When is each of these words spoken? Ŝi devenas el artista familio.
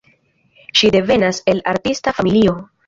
Ŝi 0.79 0.91
devenas 0.97 1.43
el 1.55 1.65
artista 1.75 2.17
familio. 2.23 2.63